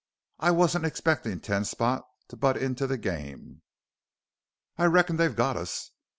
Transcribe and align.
I 0.39 0.49
wasn't 0.49 0.85
expectin' 0.87 1.41
Ten 1.41 1.63
Spot 1.63 2.03
to 2.29 2.35
butt 2.35 2.57
into 2.57 2.87
the 2.87 2.97
game." 2.97 3.61
"I 4.75 4.85
reckon 4.85 5.17
they've 5.17 5.35
got 5.35 5.57
us." 5.57 5.91